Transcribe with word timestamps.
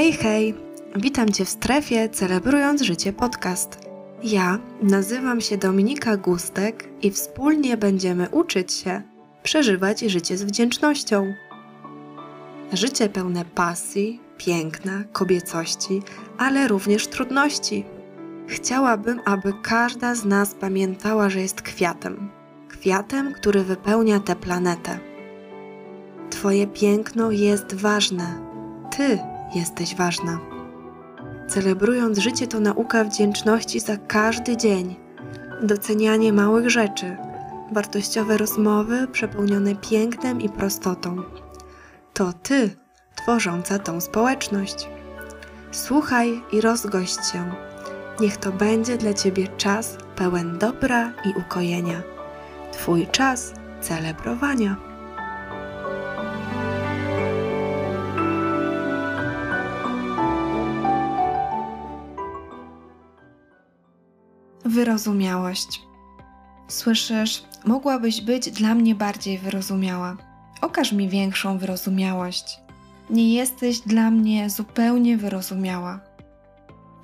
Hej, 0.00 0.12
hej! 0.12 0.54
Witam 0.96 1.32
Cię 1.32 1.44
w 1.44 1.48
strefie 1.48 2.08
Celebrując 2.08 2.82
Życie 2.82 3.12
Podcast. 3.12 3.78
Ja 4.22 4.58
nazywam 4.82 5.40
się 5.40 5.56
Dominika 5.56 6.16
Gustek 6.16 6.88
i 7.02 7.10
wspólnie 7.10 7.76
będziemy 7.76 8.28
uczyć 8.28 8.72
się 8.72 9.02
przeżywać 9.42 10.00
życie 10.00 10.36
z 10.36 10.42
wdzięcznością. 10.42 11.34
Życie 12.72 13.08
pełne 13.08 13.44
pasji, 13.44 14.20
piękna, 14.38 15.04
kobiecości, 15.12 16.02
ale 16.38 16.68
również 16.68 17.06
trudności. 17.06 17.84
Chciałabym, 18.46 19.20
aby 19.24 19.52
każda 19.62 20.14
z 20.14 20.24
nas 20.24 20.54
pamiętała, 20.54 21.30
że 21.30 21.40
jest 21.40 21.62
kwiatem. 21.62 22.30
Kwiatem, 22.68 23.32
który 23.32 23.64
wypełnia 23.64 24.20
tę 24.20 24.36
planetę. 24.36 24.98
Twoje 26.30 26.66
piękno 26.66 27.30
jest 27.30 27.74
ważne. 27.74 28.40
Ty 28.96 29.18
jesteś 29.54 29.94
ważna. 29.94 30.38
Celebrując 31.48 32.18
życie 32.18 32.46
to 32.46 32.60
nauka 32.60 33.04
wdzięczności 33.04 33.80
za 33.80 33.96
każdy 33.96 34.56
dzień, 34.56 34.96
docenianie 35.62 36.32
małych 36.32 36.70
rzeczy, 36.70 37.16
wartościowe 37.72 38.36
rozmowy 38.36 39.08
przepełnione 39.12 39.74
pięknem 39.74 40.40
i 40.40 40.48
prostotą. 40.48 41.22
To 42.14 42.32
ty, 42.32 42.70
tworząca 43.16 43.78
tą 43.78 44.00
społeczność. 44.00 44.88
Słuchaj 45.70 46.42
i 46.52 46.60
rozgość 46.60 47.30
się. 47.32 47.54
Niech 48.20 48.36
to 48.36 48.52
będzie 48.52 48.96
dla 48.96 49.14
ciebie 49.14 49.48
czas 49.48 49.96
pełen 50.16 50.58
dobra 50.58 51.12
i 51.24 51.40
ukojenia. 51.40 52.02
Twój 52.72 53.06
czas 53.06 53.52
celebrowania. 53.80 54.89
Wyrozumiałość. 64.70 65.82
Słyszysz, 66.68 67.42
mogłabyś 67.64 68.20
być 68.20 68.50
dla 68.50 68.74
mnie 68.74 68.94
bardziej 68.94 69.38
wyrozumiała. 69.38 70.16
Okaż 70.60 70.92
mi 70.92 71.08
większą 71.08 71.58
wyrozumiałość. 71.58 72.58
Nie 73.10 73.34
jesteś 73.34 73.80
dla 73.80 74.10
mnie 74.10 74.50
zupełnie 74.50 75.16
wyrozumiała. 75.16 76.00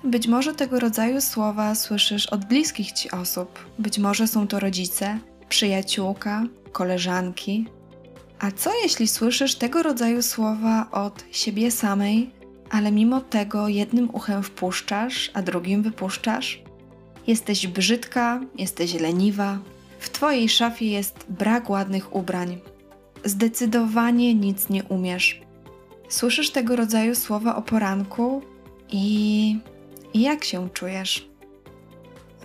Być 0.03 0.27
może 0.27 0.55
tego 0.55 0.79
rodzaju 0.79 1.21
słowa 1.21 1.75
słyszysz 1.75 2.25
od 2.27 2.45
bliskich 2.45 2.91
ci 2.91 3.11
osób. 3.11 3.65
Być 3.79 3.99
może 3.99 4.27
są 4.27 4.47
to 4.47 4.59
rodzice, 4.59 5.19
przyjaciółka, 5.49 6.43
koleżanki. 6.71 7.65
A 8.39 8.51
co 8.51 8.71
jeśli 8.83 9.07
słyszysz 9.07 9.55
tego 9.55 9.83
rodzaju 9.83 10.21
słowa 10.21 10.87
od 10.91 11.23
siebie 11.31 11.71
samej, 11.71 12.31
ale 12.69 12.91
mimo 12.91 13.21
tego 13.21 13.67
jednym 13.67 14.15
uchem 14.15 14.43
wpuszczasz, 14.43 15.31
a 15.33 15.41
drugim 15.41 15.83
wypuszczasz? 15.83 16.66
Jesteś 17.27 17.67
brzydka, 17.67 18.41
jesteś 18.55 18.93
leniwa. 18.93 19.59
W 19.99 20.09
twojej 20.09 20.49
szafie 20.49 20.85
jest 20.91 21.25
brak 21.29 21.69
ładnych 21.69 22.15
ubrań. 22.15 22.59
Zdecydowanie 23.25 24.35
nic 24.35 24.69
nie 24.69 24.83
umiesz. 24.83 25.41
Słyszysz 26.09 26.51
tego 26.51 26.75
rodzaju 26.75 27.15
słowa 27.15 27.55
o 27.55 27.61
poranku 27.61 28.41
i 28.91 29.59
jak 30.13 30.43
się 30.43 30.69
czujesz? 30.69 31.29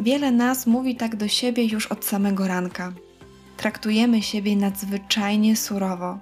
Wiele 0.00 0.30
nas 0.30 0.66
mówi 0.66 0.96
tak 0.96 1.16
do 1.16 1.28
siebie 1.28 1.64
już 1.64 1.86
od 1.86 2.04
samego 2.04 2.48
ranka. 2.48 2.92
Traktujemy 3.56 4.22
siebie 4.22 4.56
nadzwyczajnie 4.56 5.56
surowo. 5.56 6.18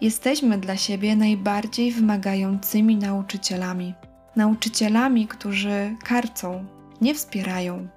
Jesteśmy 0.00 0.58
dla 0.58 0.76
siebie 0.76 1.16
najbardziej 1.16 1.92
wymagającymi 1.92 2.96
nauczycielami. 2.96 3.94
Nauczycielami, 4.36 5.26
którzy 5.28 5.96
karcą, 6.04 6.64
nie 7.00 7.14
wspierają. 7.14 7.88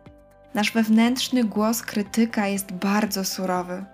Nasz 0.57 0.72
wewnętrzny 0.72 1.44
głos 1.44 1.81
krytyka 1.81 2.47
jest 2.47 2.72
bardzo 2.72 3.25
surowy, 3.25 3.85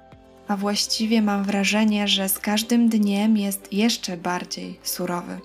a 0.47 0.57
właściwie 0.57 1.22
mam 1.22 1.44
wrażenie, 1.44 2.07
że 2.07 2.29
z 2.29 2.40
każdym 2.40 2.90
dniem 2.90 3.38
jest 3.38 3.74
jeszcze 3.74 4.18
bardziej 4.18 4.79
surowy. 4.84 5.40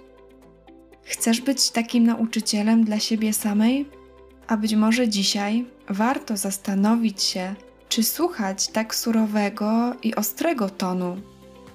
Chcesz 1.02 1.40
być 1.40 1.70
takim 1.70 2.04
nauczycielem 2.06 2.84
dla 2.84 2.98
siebie 2.98 3.32
samej? 3.32 3.88
A 4.46 4.56
być 4.56 4.74
może 4.74 5.08
dzisiaj 5.08 5.66
warto 5.88 6.36
zastanowić 6.36 7.22
się, 7.22 7.54
czy 7.88 8.02
słuchać 8.02 8.68
tak 8.68 8.94
surowego 8.94 9.94
i 10.02 10.14
ostrego 10.14 10.70
tonu, 10.70 11.16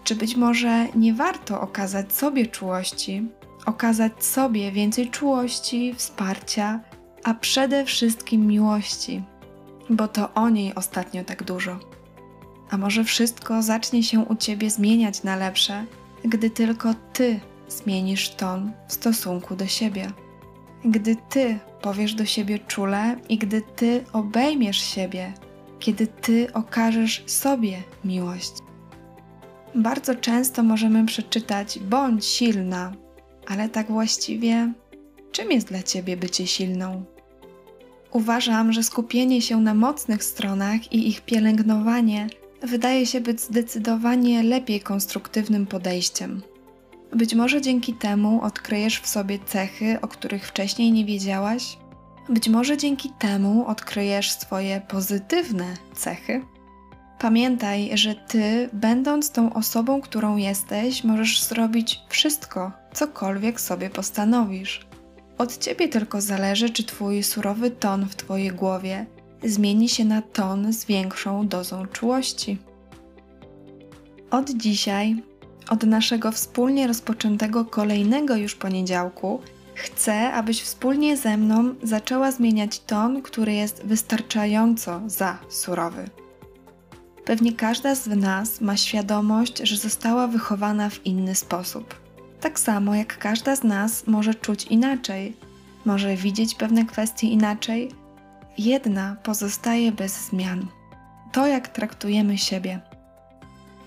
czy 0.03 0.15
być 0.15 0.35
może 0.35 0.87
nie 0.95 1.13
warto 1.13 1.61
okazać 1.61 2.13
sobie 2.13 2.47
czułości, 2.47 3.27
okazać 3.65 4.25
sobie 4.25 4.71
więcej 4.71 5.09
czułości, 5.09 5.93
wsparcia, 5.97 6.79
a 7.23 7.33
przede 7.33 7.85
wszystkim 7.85 8.47
miłości, 8.47 9.23
bo 9.89 10.07
to 10.07 10.33
o 10.33 10.49
niej 10.49 10.75
ostatnio 10.75 11.23
tak 11.23 11.44
dużo. 11.44 11.79
A 12.69 12.77
może 12.77 13.03
wszystko 13.03 13.61
zacznie 13.61 14.03
się 14.03 14.19
u 14.19 14.35
ciebie 14.35 14.69
zmieniać 14.69 15.23
na 15.23 15.35
lepsze, 15.35 15.85
gdy 16.25 16.49
tylko 16.49 16.94
ty 17.13 17.39
zmienisz 17.67 18.29
ton 18.29 18.72
w 18.88 18.93
stosunku 18.93 19.55
do 19.55 19.67
siebie. 19.67 20.11
Gdy 20.85 21.16
ty 21.29 21.59
powiesz 21.81 22.13
do 22.13 22.25
siebie 22.25 22.59
czule 22.59 23.16
i 23.29 23.38
gdy 23.38 23.61
ty 23.61 24.03
obejmiesz 24.13 24.81
siebie, 24.81 25.33
kiedy 25.79 26.07
ty 26.07 26.53
okażesz 26.53 27.23
sobie 27.27 27.83
miłość. 28.05 28.51
Bardzo 29.75 30.16
często 30.16 30.63
możemy 30.63 31.05
przeczytać 31.05 31.79
bądź 31.79 32.25
silna, 32.25 32.93
ale 33.47 33.69
tak 33.69 33.88
właściwie 33.88 34.73
czym 35.31 35.51
jest 35.51 35.67
dla 35.67 35.83
ciebie 35.83 36.17
bycie 36.17 36.47
silną? 36.47 37.12
Uważam, 38.13 38.74
że 38.74 38.84
skupienie 38.84 39.41
się 39.41 39.62
na 39.62 39.74
mocnych 39.74 40.24
stronach 40.24 40.94
i 40.94 41.07
ich 41.07 41.22
pielęgnowanie 41.22 42.28
wydaje 42.62 43.06
się 43.06 43.22
być 43.22 43.41
zdecydowanie 43.41 44.44
lepiej 44.44 44.81
konstruktywnym 44.81 45.66
podejściem. 45.66 46.41
Być 47.16 47.35
może 47.35 47.62
dzięki 47.62 47.94
temu 47.94 48.41
odkryjesz 48.41 49.00
w 49.00 49.07
sobie 49.07 49.40
cechy, 49.46 49.97
o 50.02 50.07
których 50.07 50.47
wcześniej 50.47 50.91
nie 50.91 51.06
wiedziałaś. 51.06 51.78
Być 52.29 52.50
może 52.50 52.78
dzięki 52.78 53.09
temu 53.19 53.68
odkryjesz 53.68 54.31
swoje 54.31 54.81
pozytywne 54.81 55.66
cechy. 55.96 56.41
Pamiętaj, 57.19 57.91
że 57.94 58.16
ty, 58.16 58.69
będąc 58.73 59.31
tą 59.31 59.53
osobą, 59.53 60.02
którą 60.02 60.38
jesteś, 60.38 61.03
możesz 61.03 61.44
zrobić 61.44 62.00
wszystko, 62.09 62.72
cokolwiek 62.94 63.62
sobie 63.62 63.90
postanowisz. 63.90 64.92
Od 65.43 65.57
ciebie 65.57 65.87
tylko 65.87 66.21
zależy, 66.21 66.69
czy 66.69 66.83
twój 66.83 67.23
surowy 67.23 67.71
ton 67.71 68.05
w 68.05 68.15
twojej 68.15 68.49
głowie 68.49 69.05
zmieni 69.43 69.89
się 69.89 70.05
na 70.05 70.21
ton 70.21 70.73
z 70.73 70.85
większą 70.85 71.47
dozą 71.47 71.85
czułości. 71.87 72.57
Od 74.31 74.49
dzisiaj 74.49 75.23
od 75.69 75.83
naszego 75.83 76.31
wspólnie 76.31 76.87
rozpoczętego 76.87 77.65
kolejnego 77.65 78.35
już 78.35 78.55
poniedziałku 78.55 79.41
chcę, 79.75 80.33
abyś 80.33 80.61
wspólnie 80.61 81.17
ze 81.17 81.37
mną 81.37 81.75
zaczęła 81.83 82.31
zmieniać 82.31 82.79
ton, 82.79 83.21
który 83.21 83.53
jest 83.53 83.85
wystarczająco 83.85 85.01
za 85.07 85.39
surowy. 85.49 86.09
Pewnie 87.25 87.53
każda 87.53 87.95
z 87.95 88.07
nas 88.07 88.61
ma 88.61 88.77
świadomość, 88.77 89.57
że 89.57 89.77
została 89.77 90.27
wychowana 90.27 90.89
w 90.89 91.05
inny 91.05 91.35
sposób. 91.35 92.03
Tak 92.43 92.59
samo 92.59 92.95
jak 92.95 93.17
każda 93.17 93.55
z 93.55 93.63
nas 93.63 94.07
może 94.07 94.35
czuć 94.35 94.65
inaczej, 94.65 95.37
może 95.85 96.15
widzieć 96.15 96.55
pewne 96.55 96.85
kwestie 96.85 97.27
inaczej, 97.27 97.91
jedna 98.57 99.16
pozostaje 99.23 99.91
bez 99.91 100.28
zmian. 100.28 100.67
To, 101.31 101.47
jak 101.47 101.67
traktujemy 101.67 102.37
siebie. 102.37 102.79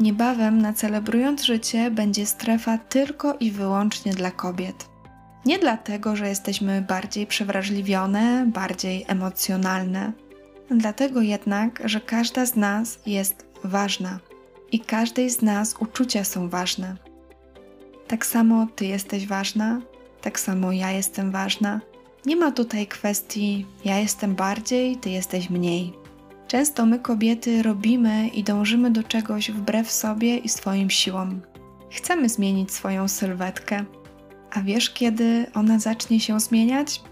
Niebawem 0.00 0.62
na 0.62 0.72
celebrując 0.72 1.42
życie 1.42 1.90
będzie 1.90 2.26
strefa 2.26 2.78
tylko 2.78 3.34
i 3.34 3.50
wyłącznie 3.50 4.14
dla 4.14 4.30
kobiet. 4.30 4.88
Nie 5.44 5.58
dlatego, 5.58 6.16
że 6.16 6.28
jesteśmy 6.28 6.82
bardziej 6.82 7.26
przewrażliwione, 7.26 8.46
bardziej 8.46 9.04
emocjonalne, 9.08 10.12
dlatego 10.70 11.20
jednak, 11.20 11.82
że 11.84 12.00
każda 12.00 12.46
z 12.46 12.56
nas 12.56 12.98
jest 13.06 13.46
ważna 13.64 14.18
i 14.72 14.80
każdej 14.80 15.30
z 15.30 15.42
nas 15.42 15.74
uczucia 15.78 16.24
są 16.24 16.48
ważne. 16.48 17.06
Tak 18.08 18.26
samo 18.26 18.66
ty 18.76 18.86
jesteś 18.86 19.26
ważna, 19.26 19.80
tak 20.20 20.40
samo 20.40 20.72
ja 20.72 20.90
jestem 20.90 21.30
ważna. 21.30 21.80
Nie 22.26 22.36
ma 22.36 22.52
tutaj 22.52 22.86
kwestii 22.86 23.66
ja 23.84 23.98
jestem 23.98 24.34
bardziej, 24.34 24.96
ty 24.96 25.10
jesteś 25.10 25.50
mniej. 25.50 25.92
Często 26.48 26.86
my, 26.86 26.98
kobiety, 26.98 27.62
robimy 27.62 28.28
i 28.28 28.44
dążymy 28.44 28.90
do 28.90 29.02
czegoś 29.02 29.50
wbrew 29.50 29.92
sobie 29.92 30.38
i 30.38 30.48
swoim 30.48 30.90
siłom. 30.90 31.40
Chcemy 31.90 32.28
zmienić 32.28 32.72
swoją 32.72 33.08
sylwetkę. 33.08 33.84
A 34.52 34.60
wiesz, 34.62 34.90
kiedy 34.90 35.46
ona 35.54 35.78
zacznie 35.78 36.20
się 36.20 36.40
zmieniać? 36.40 37.02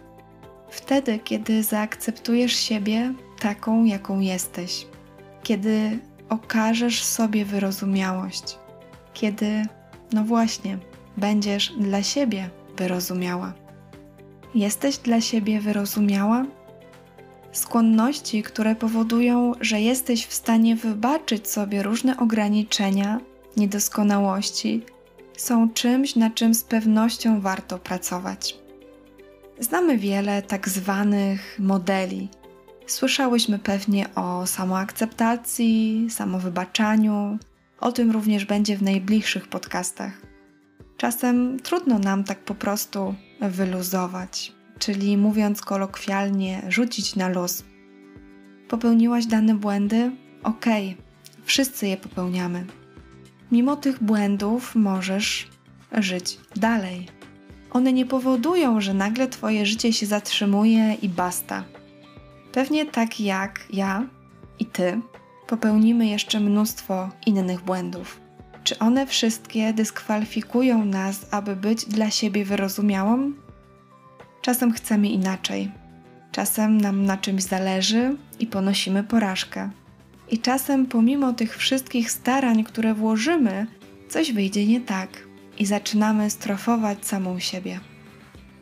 Wtedy, 0.71 1.19
kiedy 1.19 1.63
zaakceptujesz 1.63 2.57
siebie 2.57 3.15
taką, 3.39 3.85
jaką 3.85 4.21
jesteś. 4.21 4.87
Kiedy 5.43 5.99
okażesz 6.29 7.05
sobie 7.05 7.45
wyrozumiałość. 7.45 8.59
Kiedy, 9.15 9.67
no 10.13 10.25
właśnie, 10.25 10.79
będziesz 11.17 11.73
dla 11.79 12.03
siebie 12.03 12.51
wyrozumiała. 12.77 13.53
Jesteś 14.55 14.99
dla 14.99 15.21
siebie 15.21 15.61
wyrozumiała? 15.61 16.45
Skłonności, 17.53 18.43
które 18.43 18.75
powodują, 18.75 19.53
że 19.61 19.81
jesteś 19.81 20.27
w 20.27 20.35
stanie 20.35 20.77
wybaczyć 20.77 21.49
sobie 21.49 21.83
różne 21.83 22.17
ograniczenia, 22.17 23.21
niedoskonałości, 23.57 24.83
są 25.37 25.71
czymś, 25.71 26.17
na 26.17 26.31
czym 26.31 26.55
z 26.55 26.65
pewnością 26.65 27.41
warto 27.41 27.79
pracować. 27.79 28.59
Znamy 29.61 29.99
wiele 29.99 30.43
tak 30.43 30.69
zwanych 30.69 31.57
modeli. 31.59 32.29
Słyszałyśmy 32.87 33.59
pewnie 33.59 34.15
o 34.15 34.47
samoakceptacji, 34.47 36.07
samowybaczaniu. 36.11 37.39
O 37.85 37.93
tym 37.93 38.11
również 38.11 38.45
będzie 38.45 38.77
w 38.77 38.83
najbliższych 38.83 39.49
podcastach. 39.49 40.13
Czasem 40.97 41.61
trudno 41.61 41.99
nam 41.99 42.25
tak 42.25 42.39
po 42.39 42.55
prostu 42.55 43.15
wyluzować, 43.41 44.53
czyli 44.79 45.17
mówiąc 45.17 45.61
kolokwialnie, 45.61 46.63
rzucić 46.69 47.17
na 47.17 47.29
luz. 47.29 47.65
Popełniłaś 48.69 49.27
dane 49.27 49.55
błędy? 49.55 50.13
Okej, 50.43 50.91
okay. 50.91 51.45
wszyscy 51.45 51.87
je 51.87 51.97
popełniamy. 51.97 52.67
Mimo 53.53 53.77
tych 53.77 54.03
błędów 54.03 54.75
możesz 54.75 55.51
żyć 55.93 56.39
dalej. 56.57 57.07
One 57.71 57.93
nie 57.93 58.07
powodują, 58.07 58.81
że 58.81 58.95
nagle 58.95 59.29
Twoje 59.29 59.67
życie 59.67 59.93
się 59.93 60.07
zatrzymuje 60.07 60.95
i 60.95 61.09
basta. 61.09 61.65
Pewnie 62.53 62.87
tak 62.87 63.21
jak 63.21 63.65
ja 63.71 64.07
i 64.59 64.67
Ty 64.67 65.01
popełnimy 65.47 66.07
jeszcze 66.07 66.41
mnóstwo 66.41 67.09
innych 67.27 67.61
błędów. 67.61 68.21
Czy 68.65 68.79
one 68.79 69.07
wszystkie 69.07 69.73
dyskwalifikują 69.73 70.85
nas, 70.85 71.27
aby 71.31 71.57
być 71.57 71.85
dla 71.85 72.11
siebie 72.11 72.45
wyrozumiałą? 72.45 73.33
Czasem 74.43 74.73
chcemy 74.73 75.09
inaczej. 75.09 75.71
Czasem 76.33 76.81
nam 76.81 77.05
na 77.05 77.17
czymś 77.17 77.43
zależy 77.43 78.17
i 78.39 78.47
ponosimy 78.47 79.05
porażkę. 79.05 79.71
I 80.31 80.39
czasem, 80.39 80.87
pomimo 80.87 81.33
tych 81.33 81.57
wszystkich 81.57 82.11
starań, 82.11 82.65
które 82.65 82.95
włożymy, 82.95 83.67
coś 84.09 84.33
wyjdzie 84.33 84.67
nie 84.67 84.81
tak 84.81 85.09
i 85.59 85.67
zaczynamy 85.67 86.31
strofować 86.31 87.07
samą 87.07 87.39
siebie. 87.39 87.81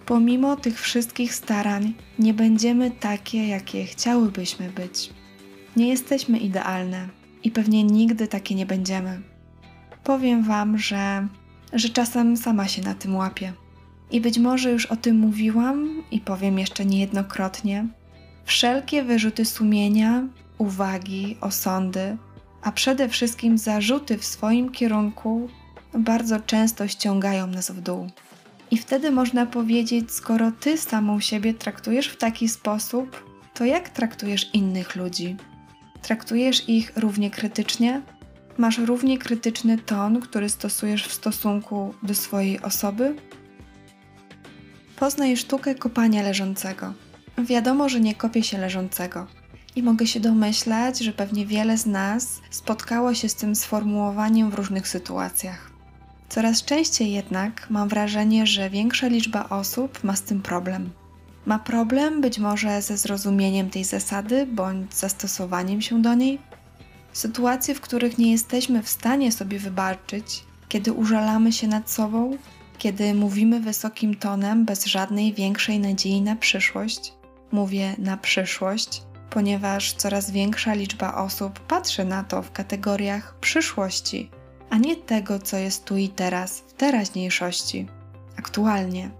Pomimo 0.06 0.56
tych 0.56 0.80
wszystkich 0.80 1.34
starań, 1.34 1.94
nie 2.18 2.34
będziemy 2.34 2.90
takie, 2.90 3.48
jakie 3.48 3.84
chciałybyśmy 3.84 4.70
być. 4.70 5.10
Nie 5.76 5.88
jesteśmy 5.88 6.38
idealne 6.38 7.08
i 7.44 7.50
pewnie 7.50 7.84
nigdy 7.84 8.28
takie 8.28 8.54
nie 8.54 8.66
będziemy. 8.66 9.22
Powiem 10.04 10.42
Wam, 10.42 10.78
że, 10.78 11.28
że 11.72 11.88
czasem 11.88 12.36
sama 12.36 12.68
się 12.68 12.82
na 12.82 12.94
tym 12.94 13.16
łapię. 13.16 13.52
I 14.10 14.20
być 14.20 14.38
może 14.38 14.70
już 14.70 14.86
o 14.86 14.96
tym 14.96 15.16
mówiłam 15.16 16.02
i 16.10 16.20
powiem 16.20 16.58
jeszcze 16.58 16.84
niejednokrotnie. 16.84 17.86
Wszelkie 18.44 19.02
wyrzuty 19.02 19.44
sumienia, 19.44 20.22
uwagi, 20.58 21.36
osądy, 21.40 22.16
a 22.62 22.72
przede 22.72 23.08
wszystkim 23.08 23.58
zarzuty 23.58 24.18
w 24.18 24.24
swoim 24.24 24.70
kierunku 24.70 25.48
bardzo 25.94 26.40
często 26.40 26.88
ściągają 26.88 27.46
nas 27.46 27.70
w 27.70 27.80
dół. 27.80 28.06
I 28.70 28.78
wtedy 28.78 29.10
można 29.10 29.46
powiedzieć, 29.46 30.12
skoro 30.12 30.50
ty 30.50 30.78
samą 30.78 31.20
siebie 31.20 31.54
traktujesz 31.54 32.08
w 32.08 32.16
taki 32.16 32.48
sposób, 32.48 33.24
to 33.54 33.64
jak 33.64 33.88
traktujesz 33.88 34.50
innych 34.54 34.96
ludzi? 34.96 35.36
Traktujesz 36.02 36.68
ich 36.68 36.92
równie 36.96 37.30
krytycznie? 37.30 38.02
Masz 38.58 38.78
równie 38.78 39.18
krytyczny 39.18 39.78
ton, 39.78 40.20
który 40.20 40.48
stosujesz 40.48 41.06
w 41.06 41.12
stosunku 41.12 41.94
do 42.02 42.14
swojej 42.14 42.60
osoby? 42.60 43.16
Poznaj 44.96 45.36
sztukę 45.36 45.74
kopania 45.74 46.22
leżącego. 46.22 46.92
Wiadomo, 47.38 47.88
że 47.88 48.00
nie 48.00 48.14
kopie 48.14 48.42
się 48.42 48.58
leżącego. 48.58 49.26
I 49.76 49.82
mogę 49.82 50.06
się 50.06 50.20
domyślać, 50.20 50.98
że 50.98 51.12
pewnie 51.12 51.46
wiele 51.46 51.78
z 51.78 51.86
nas 51.86 52.40
spotkało 52.50 53.14
się 53.14 53.28
z 53.28 53.34
tym 53.34 53.54
sformułowaniem 53.54 54.50
w 54.50 54.54
różnych 54.54 54.88
sytuacjach. 54.88 55.70
Coraz 56.28 56.64
częściej 56.64 57.12
jednak 57.12 57.66
mam 57.70 57.88
wrażenie, 57.88 58.46
że 58.46 58.70
większa 58.70 59.06
liczba 59.06 59.48
osób 59.48 60.04
ma 60.04 60.16
z 60.16 60.22
tym 60.22 60.42
problem. 60.42 60.90
Ma 61.46 61.58
problem 61.58 62.20
być 62.20 62.38
może 62.38 62.82
ze 62.82 62.96
zrozumieniem 62.96 63.70
tej 63.70 63.84
zasady 63.84 64.46
bądź 64.46 64.94
zastosowaniem 64.94 65.82
się 65.82 66.02
do 66.02 66.14
niej. 66.14 66.38
Sytuacje, 67.12 67.74
w 67.74 67.80
których 67.80 68.18
nie 68.18 68.32
jesteśmy 68.32 68.82
w 68.82 68.88
stanie 68.88 69.32
sobie 69.32 69.58
wybaczyć, 69.58 70.44
kiedy 70.68 70.92
użalamy 70.92 71.52
się 71.52 71.68
nad 71.68 71.90
sobą, 71.90 72.36
kiedy 72.78 73.14
mówimy 73.14 73.60
wysokim 73.60 74.14
tonem 74.14 74.64
bez 74.64 74.86
żadnej 74.86 75.34
większej 75.34 75.78
nadziei 75.78 76.22
na 76.22 76.36
przyszłość. 76.36 77.12
Mówię 77.52 77.94
na 77.98 78.16
przyszłość, 78.16 79.02
ponieważ 79.30 79.92
coraz 79.92 80.30
większa 80.30 80.74
liczba 80.74 81.14
osób 81.14 81.60
patrzy 81.60 82.04
na 82.04 82.24
to 82.24 82.42
w 82.42 82.52
kategoriach 82.52 83.34
przyszłości 83.40 84.30
a 84.72 84.78
nie 84.78 84.96
tego, 84.96 85.38
co 85.38 85.56
jest 85.56 85.84
tu 85.84 85.96
i 85.96 86.08
teraz, 86.08 86.60
w 86.60 86.72
teraźniejszości, 86.72 87.86
aktualnie. 88.36 89.10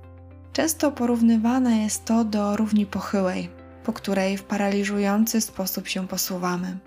Często 0.53 0.93
porównywane 0.93 1.79
jest 1.79 2.05
to 2.05 2.25
do 2.25 2.57
równi 2.57 2.87
pochyłej, 2.87 3.51
po 3.85 3.93
której 3.93 4.37
w 4.37 4.45
paraliżujący 4.45 5.41
sposób 5.41 5.89
się 5.89 6.09
posuwamy. 6.09 6.79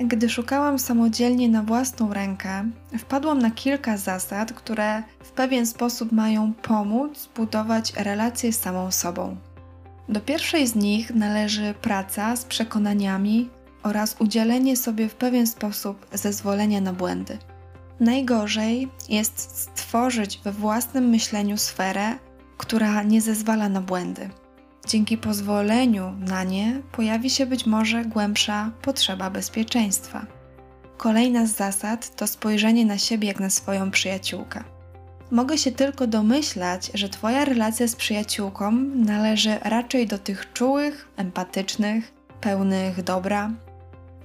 Gdy 0.00 0.28
szukałam 0.28 0.78
samodzielnie 0.78 1.48
na 1.48 1.62
własną 1.62 2.14
rękę, 2.14 2.70
wpadłam 2.98 3.38
na 3.38 3.50
kilka 3.50 3.96
zasad, 3.96 4.52
które 4.52 5.02
w 5.20 5.30
pewien 5.30 5.66
sposób 5.66 6.12
mają 6.12 6.52
pomóc 6.52 7.28
budować 7.36 7.92
relacje 7.96 8.52
z 8.52 8.60
samą 8.60 8.90
sobą. 8.90 9.36
Do 10.08 10.20
pierwszej 10.20 10.66
z 10.66 10.74
nich 10.74 11.14
należy 11.14 11.74
praca 11.82 12.36
z 12.36 12.44
przekonaniami, 12.44 13.50
oraz 13.86 14.16
udzielenie 14.18 14.76
sobie 14.76 15.08
w 15.08 15.14
pewien 15.14 15.46
sposób 15.46 16.06
zezwolenia 16.12 16.80
na 16.80 16.92
błędy. 16.92 17.38
Najgorzej 18.00 18.88
jest 19.08 19.58
stworzyć 19.58 20.40
we 20.44 20.52
własnym 20.52 21.08
myśleniu 21.08 21.56
sferę, 21.56 22.14
która 22.56 23.02
nie 23.02 23.20
zezwala 23.20 23.68
na 23.68 23.80
błędy. 23.80 24.30
Dzięki 24.86 25.18
pozwoleniu 25.18 26.12
na 26.18 26.44
nie 26.44 26.82
pojawi 26.92 27.30
się 27.30 27.46
być 27.46 27.66
może 27.66 28.04
głębsza 28.04 28.70
potrzeba 28.82 29.30
bezpieczeństwa. 29.30 30.26
Kolejna 30.96 31.46
z 31.46 31.56
zasad 31.56 32.16
to 32.16 32.26
spojrzenie 32.26 32.86
na 32.86 32.98
siebie 32.98 33.28
jak 33.28 33.40
na 33.40 33.50
swoją 33.50 33.90
przyjaciółkę. 33.90 34.64
Mogę 35.30 35.58
się 35.58 35.72
tylko 35.72 36.06
domyślać, 36.06 36.90
że 36.94 37.08
Twoja 37.08 37.44
relacja 37.44 37.88
z 37.88 37.96
przyjaciółką 37.96 38.72
należy 38.94 39.58
raczej 39.62 40.06
do 40.06 40.18
tych 40.18 40.52
czułych, 40.52 41.08
empatycznych, 41.16 42.12
pełnych 42.40 43.02
dobra, 43.02 43.50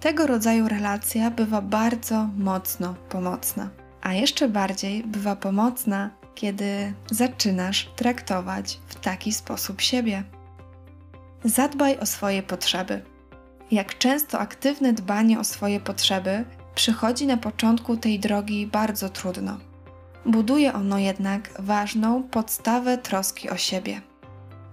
tego 0.01 0.27
rodzaju 0.27 0.67
relacja 0.67 1.31
bywa 1.31 1.61
bardzo 1.61 2.27
mocno 2.37 2.95
pomocna. 3.09 3.69
A 4.01 4.13
jeszcze 4.13 4.49
bardziej 4.49 5.03
bywa 5.03 5.35
pomocna, 5.35 6.09
kiedy 6.35 6.93
zaczynasz 7.11 7.89
traktować 7.95 8.79
w 8.87 8.95
taki 8.95 9.33
sposób 9.33 9.81
siebie. 9.81 10.23
Zadbaj 11.43 11.97
o 11.99 12.05
swoje 12.05 12.43
potrzeby. 12.43 13.01
Jak 13.71 13.97
często 13.97 14.39
aktywne 14.39 14.93
dbanie 14.93 15.39
o 15.39 15.43
swoje 15.43 15.79
potrzeby 15.79 16.45
przychodzi 16.75 17.27
na 17.27 17.37
początku 17.37 17.97
tej 17.97 18.19
drogi 18.19 18.67
bardzo 18.67 19.09
trudno. 19.09 19.57
Buduje 20.25 20.73
ono 20.73 20.97
jednak 20.97 21.49
ważną 21.59 22.23
podstawę 22.23 22.97
troski 22.97 23.49
o 23.49 23.57
siebie. 23.57 24.01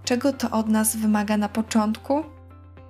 Czego 0.04 0.32
to 0.32 0.50
od 0.50 0.68
nas 0.68 0.96
wymaga 0.96 1.36
na 1.36 1.48
początku? 1.48 2.37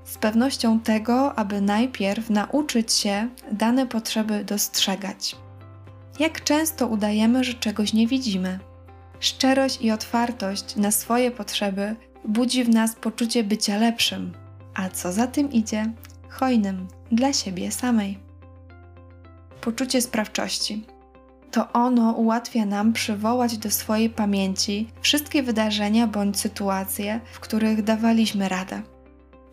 Z 0.08 0.18
pewnością 0.18 0.80
tego, 0.80 1.38
aby 1.38 1.60
najpierw 1.60 2.30
nauczyć 2.30 2.92
się 2.92 3.28
dane 3.52 3.86
potrzeby 3.86 4.44
dostrzegać. 4.44 5.36
Jak 6.18 6.44
często 6.44 6.86
udajemy, 6.86 7.44
że 7.44 7.54
czegoś 7.54 7.92
nie 7.92 8.06
widzimy? 8.06 8.58
Szczerość 9.20 9.80
i 9.80 9.90
otwartość 9.90 10.76
na 10.76 10.90
swoje 10.90 11.30
potrzeby 11.30 11.96
budzi 12.24 12.64
w 12.64 12.68
nas 12.68 12.94
poczucie 12.94 13.44
bycia 13.44 13.78
lepszym, 13.78 14.32
a 14.74 14.88
co 14.88 15.12
za 15.12 15.26
tym 15.26 15.52
idzie, 15.52 15.92
hojnym 16.28 16.88
dla 17.12 17.32
siebie 17.32 17.72
samej. 17.72 18.18
Poczucie 19.60 20.02
sprawczości. 20.02 20.86
To 21.50 21.72
ono 21.72 22.12
ułatwia 22.12 22.66
nam 22.66 22.92
przywołać 22.92 23.58
do 23.58 23.70
swojej 23.70 24.10
pamięci 24.10 24.88
wszystkie 25.00 25.42
wydarzenia 25.42 26.06
bądź 26.06 26.40
sytuacje, 26.40 27.20
w 27.32 27.40
których 27.40 27.82
dawaliśmy 27.82 28.48
radę 28.48 28.82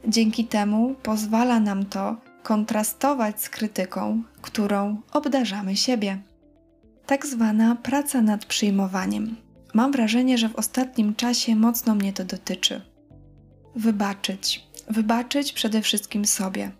Dzięki 0.07 0.45
temu 0.45 0.95
pozwala 1.03 1.59
nam 1.59 1.85
to 1.85 2.17
kontrastować 2.43 3.41
z 3.41 3.49
krytyką, 3.49 4.23
którą 4.41 5.01
obdarzamy 5.13 5.75
siebie. 5.75 6.21
Tak 7.05 7.25
zwana 7.25 7.75
praca 7.75 8.21
nad 8.21 8.45
przyjmowaniem. 8.45 9.35
Mam 9.73 9.91
wrażenie, 9.91 10.37
że 10.37 10.49
w 10.49 10.55
ostatnim 10.55 11.15
czasie 11.15 11.55
mocno 11.55 11.95
mnie 11.95 12.13
to 12.13 12.25
dotyczy. 12.25 12.81
Wybaczyć. 13.75 14.67
Wybaczyć 14.89 15.53
przede 15.53 15.81
wszystkim 15.81 16.25
sobie. 16.25 16.71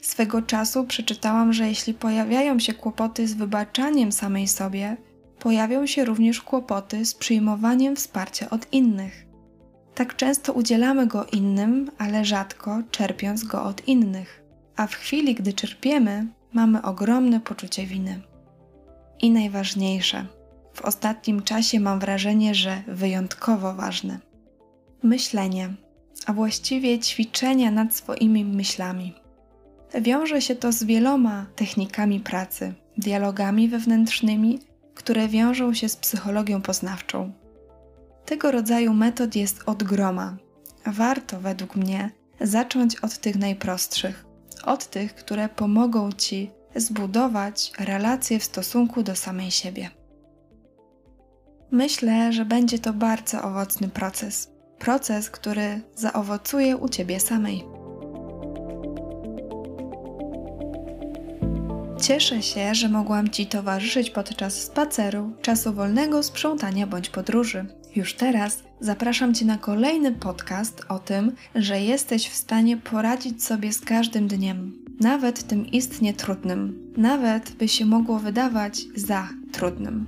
Swego 0.00 0.42
czasu 0.42 0.84
przeczytałam, 0.84 1.52
że 1.52 1.68
jeśli 1.68 1.94
pojawiają 1.94 2.58
się 2.58 2.74
kłopoty 2.74 3.28
z 3.28 3.34
wybaczaniem 3.34 4.12
samej 4.12 4.48
sobie, 4.48 4.96
pojawią 5.38 5.86
się 5.86 6.04
również 6.04 6.40
kłopoty 6.40 7.04
z 7.04 7.14
przyjmowaniem 7.14 7.96
wsparcia 7.96 8.50
od 8.50 8.72
innych. 8.72 9.23
Tak 9.94 10.16
często 10.16 10.52
udzielamy 10.52 11.06
go 11.06 11.26
innym, 11.32 11.90
ale 11.98 12.24
rzadko 12.24 12.82
czerpiąc 12.90 13.44
go 13.44 13.64
od 13.64 13.88
innych. 13.88 14.42
A 14.76 14.86
w 14.86 14.94
chwili, 14.94 15.34
gdy 15.34 15.52
czerpiemy, 15.52 16.26
mamy 16.52 16.82
ogromne 16.82 17.40
poczucie 17.40 17.86
winy. 17.86 18.20
I 19.20 19.30
najważniejsze, 19.30 20.26
w 20.74 20.82
ostatnim 20.82 21.42
czasie 21.42 21.80
mam 21.80 22.00
wrażenie, 22.00 22.54
że 22.54 22.82
wyjątkowo 22.86 23.74
ważne 23.74 24.18
myślenie, 25.04 25.74
a 26.26 26.32
właściwie 26.32 26.98
ćwiczenia 26.98 27.70
nad 27.70 27.94
swoimi 27.94 28.44
myślami. 28.44 29.14
Wiąże 30.00 30.42
się 30.42 30.54
to 30.54 30.72
z 30.72 30.84
wieloma 30.84 31.46
technikami 31.56 32.20
pracy, 32.20 32.74
dialogami 32.98 33.68
wewnętrznymi, 33.68 34.58
które 34.94 35.28
wiążą 35.28 35.74
się 35.74 35.88
z 35.88 35.96
psychologią 35.96 36.62
poznawczą. 36.62 37.32
Tego 38.24 38.50
rodzaju 38.50 38.94
metod 38.94 39.36
jest 39.36 39.62
od 39.66 39.82
groma. 39.82 40.36
Warto, 40.86 41.40
według 41.40 41.76
mnie, 41.76 42.10
zacząć 42.40 42.96
od 42.96 43.18
tych 43.18 43.36
najprostszych, 43.36 44.24
od 44.64 44.86
tych, 44.86 45.14
które 45.14 45.48
pomogą 45.48 46.12
ci 46.12 46.50
zbudować 46.76 47.72
relacje 47.78 48.38
w 48.38 48.44
stosunku 48.44 49.02
do 49.02 49.16
samej 49.16 49.50
siebie. 49.50 49.90
Myślę, 51.70 52.32
że 52.32 52.44
będzie 52.44 52.78
to 52.78 52.92
bardzo 52.92 53.42
owocny 53.42 53.88
proces. 53.88 54.50
Proces, 54.78 55.30
który 55.30 55.80
zaowocuje 55.94 56.76
u 56.76 56.88
ciebie 56.88 57.20
samej. 57.20 57.64
Cieszę 62.02 62.42
się, 62.42 62.74
że 62.74 62.88
mogłam 62.88 63.30
Ci 63.30 63.46
towarzyszyć 63.46 64.10
podczas 64.10 64.54
spaceru, 64.54 65.32
czasu 65.42 65.72
wolnego, 65.72 66.22
sprzątania 66.22 66.86
bądź 66.86 67.10
podróży. 67.10 67.66
Już 67.96 68.14
teraz 68.14 68.62
zapraszam 68.80 69.34
Cię 69.34 69.44
na 69.44 69.58
kolejny 69.58 70.12
podcast 70.12 70.82
o 70.88 70.98
tym, 70.98 71.32
że 71.54 71.80
jesteś 71.80 72.28
w 72.28 72.34
stanie 72.34 72.76
poradzić 72.76 73.44
sobie 73.44 73.72
z 73.72 73.80
każdym 73.80 74.28
dniem, 74.28 74.72
nawet 75.00 75.46
tym 75.46 75.66
istnie 75.66 76.14
trudnym, 76.14 76.92
nawet 76.96 77.50
by 77.50 77.68
się 77.68 77.86
mogło 77.86 78.18
wydawać 78.18 78.82
za 78.96 79.28
trudnym. 79.52 80.06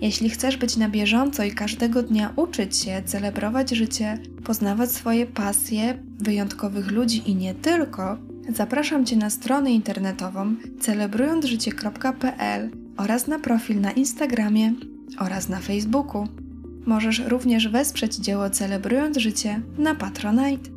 Jeśli 0.00 0.30
chcesz 0.30 0.56
być 0.56 0.76
na 0.76 0.88
bieżąco 0.88 1.44
i 1.44 1.52
każdego 1.52 2.02
dnia 2.02 2.32
uczyć 2.36 2.76
się, 2.76 3.02
celebrować 3.04 3.70
życie, 3.70 4.18
poznawać 4.44 4.92
swoje 4.92 5.26
pasje, 5.26 5.98
wyjątkowych 6.18 6.90
ludzi 6.90 7.30
i 7.30 7.34
nie 7.34 7.54
tylko, 7.54 8.18
zapraszam 8.48 9.06
Cię 9.06 9.16
na 9.16 9.30
stronę 9.30 9.72
internetową 9.72 10.54
celebrującżycie.pl 10.80 12.70
oraz 12.96 13.26
na 13.26 13.38
profil 13.38 13.80
na 13.80 13.92
Instagramie 13.92 14.72
oraz 15.18 15.48
na 15.48 15.60
Facebooku. 15.60 16.41
Możesz 16.86 17.18
również 17.18 17.68
wesprzeć 17.68 18.16
dzieło 18.16 18.50
Celebrując 18.50 19.16
Życie 19.16 19.60
na 19.78 19.94
Patronite. 19.94 20.70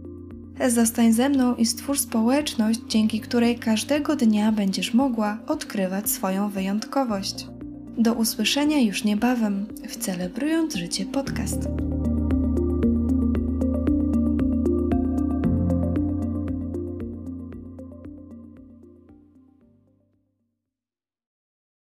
Zostań 0.70 1.14
ze 1.14 1.30
mną 1.30 1.56
i 1.56 1.66
stwórz 1.66 2.00
społeczność, 2.00 2.80
dzięki 2.90 3.20
której 3.20 3.60
każdego 3.60 4.16
dnia 4.16 4.52
będziesz 4.52 4.94
mogła 4.94 5.38
odkrywać 5.48 6.10
swoją 6.10 6.50
wyjątkowość. 6.50 7.48
Do 7.98 8.14
usłyszenia 8.14 8.80
już 8.80 9.04
niebawem 9.04 9.66
w 9.90 9.98
Celebrując 9.98 10.76
Życie 10.76 11.06
podcast. 11.06 11.60